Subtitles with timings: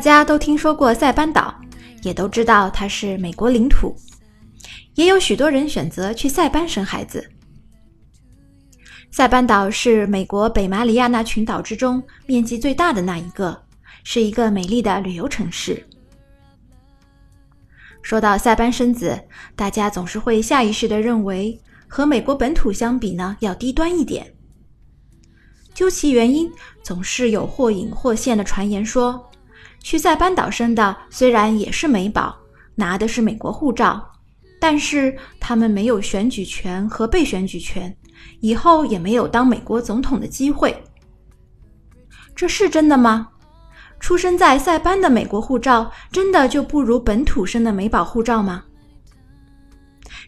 [0.00, 1.54] 大家都听说过塞班岛，
[2.00, 3.94] 也都知道它是美国领土，
[4.94, 7.30] 也有许多人选择去塞班生孩子。
[9.10, 13.62] 塞班岛是美国北马里亚纳群岛之中面积最大的那一个，
[14.02, 15.86] 是一个美丽的旅游城市。
[18.00, 19.20] 说到塞班生子，
[19.54, 24.32] 大家总是会下意识地认为和美国本土相比呢要低端一点。
[25.74, 26.50] 究其原因，
[26.82, 29.26] 总是有或隐或现的传言说。
[29.82, 32.36] 去塞班岛生的虽然也是美宝，
[32.74, 34.06] 拿的是美国护照，
[34.60, 37.94] 但是他们没有选举权和被选举权，
[38.40, 40.76] 以后也没有当美国总统的机会。
[42.34, 43.28] 这是真的吗？
[43.98, 48.64] 出生在塞班的美国护照真的就不如本土生的美宝护照吗？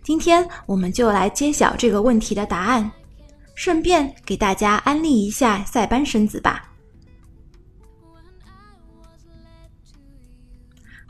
[0.03, 2.91] 今天我们就来揭晓这个问题的答案，
[3.55, 6.72] 顺便给大家安利一下塞班生子吧。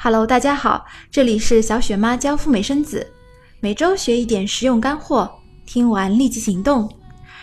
[0.05, 3.07] Hello，大家好，这里是小雪妈教赴美生子，
[3.61, 5.33] 每周学一点实用干货，
[5.65, 6.93] 听完立即行动，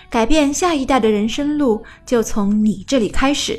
[0.09, 3.57] 改变下一代的人生路就从你这里开始。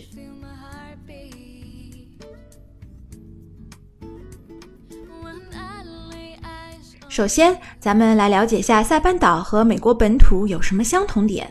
[7.08, 11.50] 首先，咱们来了解一下塞班岛和美国本土有什么相同点。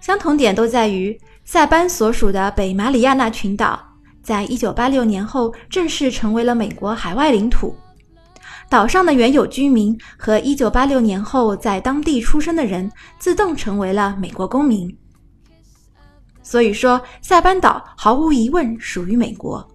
[0.00, 3.93] 相同点都在于塞班所属的北马里亚纳群岛。
[4.24, 7.76] 在一九八六年后，正式成为了美国海外领土。
[8.70, 14.92] 岛上的原有居民和一九八六年后在当地出生的人，自动成为了美国公民。
[16.42, 19.66] 所以说，塞班岛毫无疑问属于美国。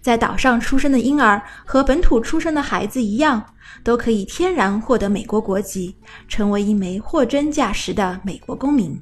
[0.00, 3.42] 在岛上出生的婴儿和本土出生的孩子一样，
[3.82, 5.96] 都可以天然获得美国国籍，
[6.28, 8.96] 成为一枚货真价实的美国公民。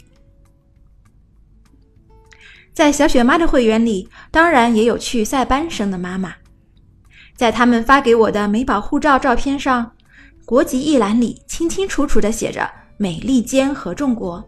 [2.75, 6.35] 在小雪妈的会员里，当然也有去塞班生的妈妈。
[7.37, 9.93] 在他们发给我的美宝护照照片上，
[10.45, 12.69] 国籍一栏里清清楚楚地写着
[12.99, 14.45] “美利坚合众国”，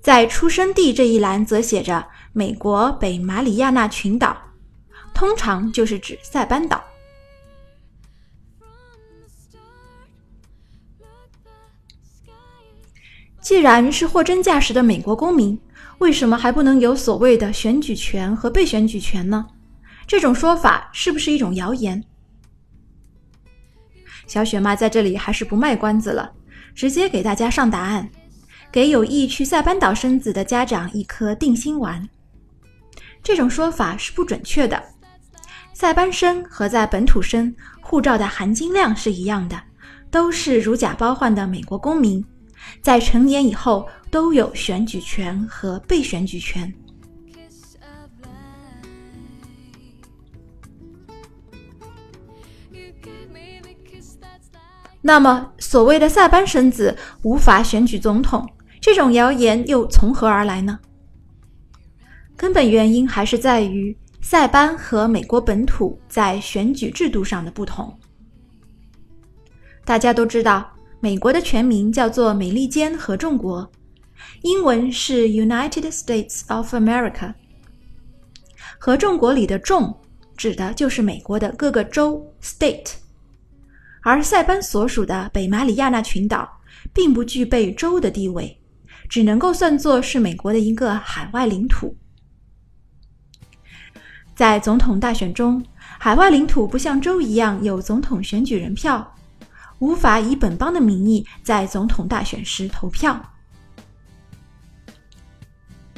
[0.00, 2.02] 在出生地这一栏则写着
[2.32, 4.34] “美国北马里亚纳群岛”，
[5.12, 6.82] 通常就是指塞班岛。
[13.42, 15.60] 既然是货真价实的美国公民。
[16.02, 19.46] 为什么还不能有所谓的选举权和被选举权呢？
[20.04, 22.02] 这种说法是不是一种谣言？
[24.26, 26.32] 小雪妈在这里还是不卖关子了，
[26.74, 28.10] 直接给大家上答案，
[28.72, 32.08] 给有意去塞班岛生子的家长一颗定心丸。
[33.22, 34.82] 这种说法是不准确的。
[35.72, 39.56] 塞班生和在本土生护照的含金量是一样的，
[40.10, 42.24] 都是如假包换的美国公民。
[42.80, 46.72] 在成年以后都有选举权和被选举权。
[55.04, 58.48] 那么，所谓的塞班生子无法选举总统，
[58.80, 60.78] 这种谣言又从何而来呢？
[62.36, 67.92] 根本原因还是在于塞班和美国本土在选举制度上的不同。
[69.84, 70.71] 大家都知道。
[71.02, 73.68] 美国的全名叫做美利坚合众国，
[74.42, 77.34] 英文是 United States of America。
[78.78, 79.92] 合众国里的“众”
[80.38, 82.92] 指的就是美国的各个州 （state），
[84.02, 86.48] 而塞班所属的北马里亚纳群岛
[86.94, 88.56] 并不具备州的地位，
[89.08, 91.96] 只能够算作是美国的一个海外领土。
[94.36, 95.60] 在总统大选中，
[95.98, 99.12] 海外领土不像州一样有总统选举人票。
[99.82, 103.20] 无法以本邦的名义在总统大选时投票，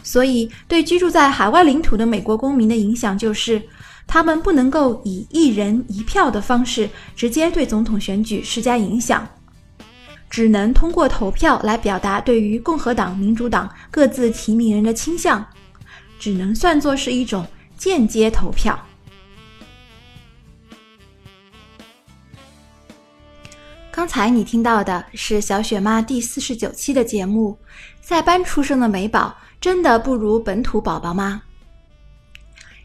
[0.02, 3.62] 所以对居住在海外领土的美国公民的影响就是，
[4.06, 9.28] 他们不能够以一人一票的方式直接对总统选举施加影响，
[10.30, 15.44] 只能通过投票来表达对于共和党、民主党各自提名人的倾向，
[16.18, 17.46] 只能算作是一种
[17.76, 18.78] 间接投票。
[23.96, 27.56] 刚才你听到的是小雪妈第四十九期的节目。
[28.02, 31.40] 塞班出生的美宝真的不如本土宝宝吗？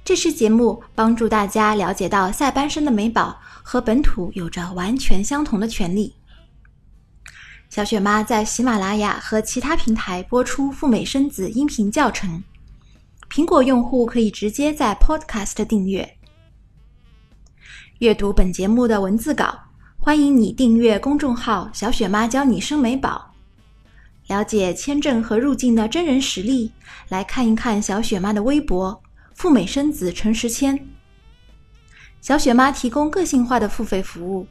[0.05, 6.13] 这期节目帮助大家了解到塞班生的美宝和本土有着完全相同的权利。
[7.71, 12.43] 小雪妈在喜马拉雅和其他平台播出赴美生子音频教程，
[13.31, 16.17] 苹果用户可以直接在 Podcast 订阅。
[17.97, 19.68] 阅读本节目的文字稿。
[20.01, 23.33] 欢迎你订阅公众号“小雪妈教你生美宝”，
[24.27, 26.71] 了解签证和入境的真人实例。
[27.09, 29.03] 来看一看小雪妈的微博，
[29.35, 30.87] 赴美生子陈时谦。
[32.21, 34.47] 小雪妈提供个性化的付费服务：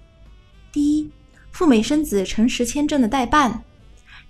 [0.70, 1.10] 第一，
[1.50, 3.64] 赴美生子诚实签证的代办，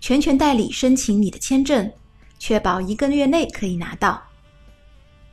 [0.01, 1.93] 全权代理申请你的签证，
[2.39, 4.23] 确保一个月内可以拿到；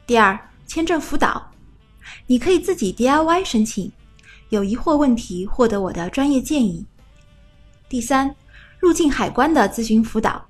[0.07, 1.51] 第二，签证辅导，
[2.25, 3.91] 你可以自己 DIY 申请，
[4.49, 6.85] 有疑惑问题获得我的专业建议；
[7.89, 8.35] 第三，
[8.79, 10.45] 入境海关的咨询辅导，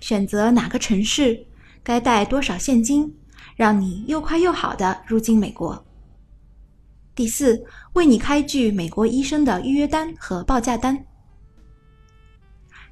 [0.00, 1.46] 选择哪个城市，
[1.82, 3.14] 该带多少现金，
[3.56, 5.84] 让你又快又好的入境美国。
[7.14, 11.04] 第四，为你开具美国医生的预约单和报价单。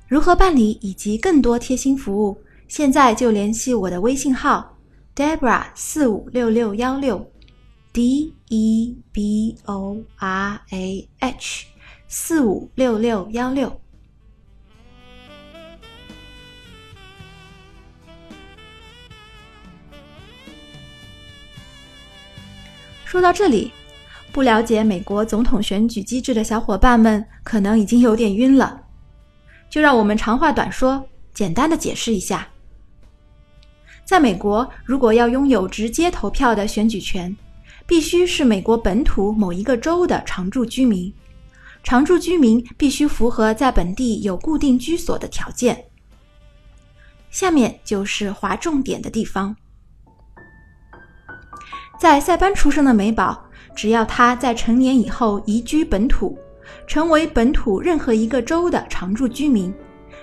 [0.07, 2.39] 如何办理以及更多贴心服务，
[2.69, 4.77] 现在就联系我的微信号
[5.15, 7.25] Debra 四五六六幺六
[7.93, 11.67] D E B O R A H
[12.09, 13.81] 四五六六幺六。
[23.05, 23.73] 说到这里。
[24.33, 28.81] 不了解美国总统选举机制的小伙伴们可能已经有点晕了，
[29.69, 31.05] 就让我们长话短说，
[31.35, 32.47] 简单的解释一下。
[34.05, 37.37] 在美国，如果要拥有直接投票的选举权，
[37.91, 41.13] 必须是美国本土某一个州的常住居民，
[41.83, 45.87] 常住居民必须符合在本地有固定居所的条件。
[47.33, 49.57] 下面就是划重点的地方，
[51.99, 53.45] 在塞班出生的美宝。
[53.75, 56.39] 只要他在成年以后移居本土，
[56.87, 59.75] 成为本土任何一个州的常住居民，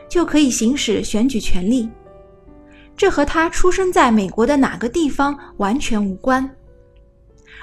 [0.07, 1.89] 就可以行使选举权利。
[2.95, 6.49] 这和他出生在美国的哪个地方完全无关，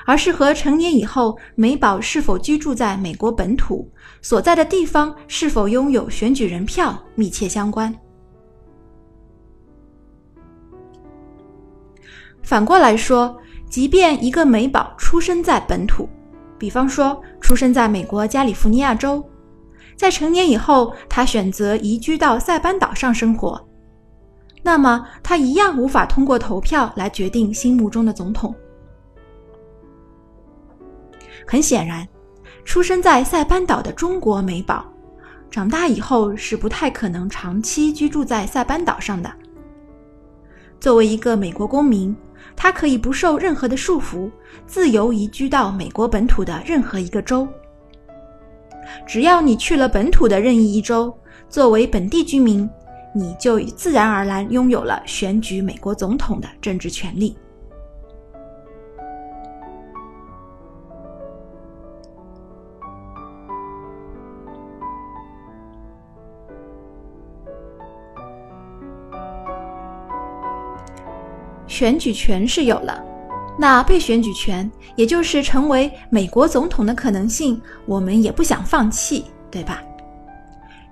[0.05, 3.91] 而是和成年以后美宝是否居住在美国本土
[4.23, 7.95] 所在的地方是否拥有选举人票密切相关。
[12.43, 13.37] 反过来说。
[13.67, 16.09] 即便一个美宝出生在本土，
[16.57, 19.25] 比方说出生在美国加利福尼亚州，
[19.97, 23.61] 在成年以后，他选择移居到塞班岛上生活，
[24.63, 28.55] 那么他一样无法通过投票来决定心目中的总统。
[31.47, 32.07] 很显然，
[32.65, 34.85] 出生在塞班岛的中国美宝，
[35.51, 39.31] 长大以后是不太可能长期居住在塞班岛上的。
[40.81, 42.15] 作为一个美国公民。
[42.57, 44.31] 他可以不受任何的束缚，
[44.67, 47.49] 自由移居到美国本土的任何一个州。
[49.07, 51.13] 只要你去了本土的任意一州，
[51.49, 52.69] 作为本地居民，
[53.15, 57.37] 你就自然而然拥有了选举美国总统的政治权利。
[71.75, 73.05] 选举权是有了，
[73.59, 79.83] 那被选举权，也就是成为美国总统的可能性，我们也不想放弃，对吧？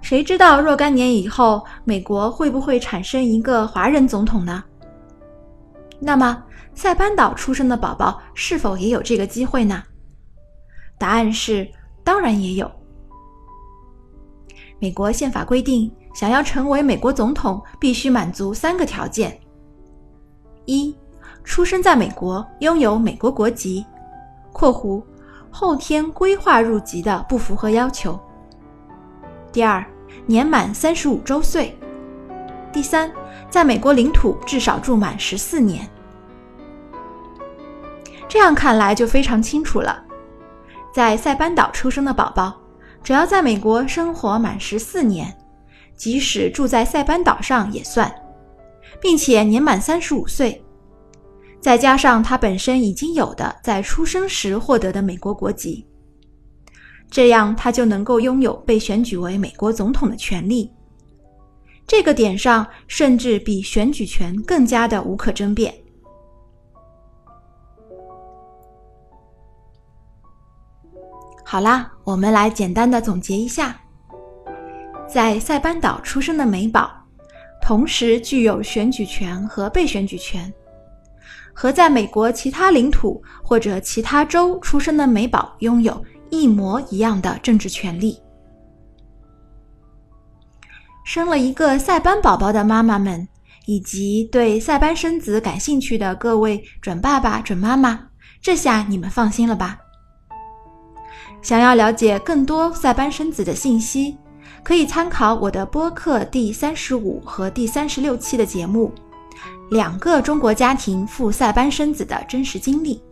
[0.00, 4.64] 谁知道若干年以后，美国会不会产生一个华人总统呢？
[6.00, 6.42] 那么，
[6.74, 9.84] 塞班岛出生的宝宝是否也有这个机会呢？
[10.98, 11.64] 答案是，
[12.02, 12.68] 当然也有。
[14.80, 19.38] 美国宪法规定，想要成为美国总统，必须满足三个条件。
[20.64, 20.94] 一，
[21.44, 23.84] 出生在美国，拥有美国国籍
[24.52, 25.02] （括弧
[25.50, 28.18] 后天规划入籍的不符合要求）。
[29.52, 29.84] 第二，
[30.26, 31.76] 年满三十五周岁。
[32.72, 33.12] 第三，
[33.50, 35.88] 在美国领土至少住满十四年。
[38.28, 40.02] 这样看来就非常清楚了，
[40.94, 42.54] 在塞班岛出生的宝宝，
[43.02, 45.36] 只要在美国生活满十四年，
[45.96, 48.10] 即使住在塞班岛上也算。
[49.00, 50.62] 并且年满三十五岁，
[51.60, 55.86] 再加上他本身已经有的在出生时获得的美国国籍，
[57.10, 60.72] 这样他就能够拥有被选举为美国总统的权利。
[61.86, 65.74] 这个点上，甚至比选举权更加的无可争辩。
[71.44, 73.78] 好啦，我们来简单的总结一下，
[75.06, 77.01] 在塞班岛出生的美宝。
[77.62, 80.52] 同时具有选举权和被选举权，
[81.54, 88.20] 和在美国其他领土或者其他州出生的美宝拥有一模一样的政治权利。
[91.04, 93.26] 生了一个塞班宝宝的妈妈们，
[93.66, 98.08] 以及对塞班生子感兴趣的各位准爸爸、准妈妈，
[98.40, 99.78] 这下你们放心了吧？
[101.42, 104.16] 想要了解更多塞班生子的信息。
[104.64, 108.92] 可以参考我的播客第三十五和第三十六期的节目，
[109.70, 113.02] 两个中国家庭赴塞班生子的真实经历。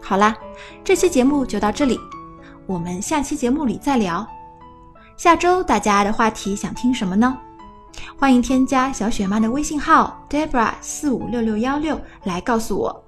[0.00, 0.36] 好啦，
[0.84, 1.98] 这期节目就到这里，
[2.64, 4.24] 我们下期节目里再聊。
[5.16, 7.36] 下周大家的话题想听什么呢？
[8.16, 13.04] 欢迎添加小雪妈的微信号 Debra 四五六六幺六来告诉我，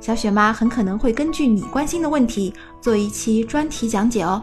[0.00, 4.42] 小雪妈很可能会根据你关心的问题做一期专题讲解哦。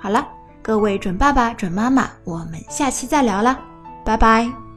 [0.00, 0.26] 好了，
[0.62, 3.58] 各位准爸爸、准妈妈，我们下期再聊了，
[4.04, 4.67] 拜拜。